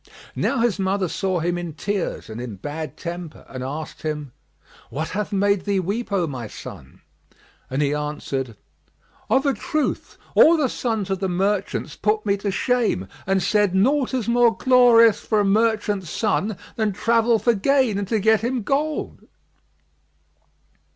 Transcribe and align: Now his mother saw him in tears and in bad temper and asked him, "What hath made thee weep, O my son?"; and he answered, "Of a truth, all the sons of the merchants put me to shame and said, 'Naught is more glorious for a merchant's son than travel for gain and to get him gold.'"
Now 0.35 0.57
his 0.61 0.79
mother 0.79 1.07
saw 1.07 1.41
him 1.41 1.59
in 1.59 1.73
tears 1.73 2.27
and 2.27 2.41
in 2.41 2.55
bad 2.55 2.97
temper 2.97 3.45
and 3.47 3.63
asked 3.63 4.01
him, 4.01 4.31
"What 4.89 5.09
hath 5.09 5.31
made 5.31 5.65
thee 5.65 5.79
weep, 5.79 6.11
O 6.11 6.25
my 6.25 6.47
son?"; 6.47 7.01
and 7.69 7.83
he 7.83 7.93
answered, 7.93 8.57
"Of 9.29 9.45
a 9.45 9.53
truth, 9.53 10.17
all 10.33 10.57
the 10.57 10.69
sons 10.69 11.11
of 11.11 11.19
the 11.19 11.29
merchants 11.29 11.95
put 11.95 12.25
me 12.25 12.35
to 12.37 12.49
shame 12.49 13.07
and 13.27 13.43
said, 13.43 13.75
'Naught 13.75 14.15
is 14.15 14.27
more 14.27 14.57
glorious 14.57 15.19
for 15.19 15.39
a 15.41 15.45
merchant's 15.45 16.09
son 16.09 16.57
than 16.77 16.93
travel 16.93 17.37
for 17.37 17.53
gain 17.53 17.99
and 17.99 18.07
to 18.07 18.19
get 18.19 18.41
him 18.41 18.63
gold.'" 18.63 19.27